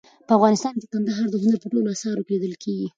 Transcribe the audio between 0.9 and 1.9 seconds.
کندهار د هنر په ټولو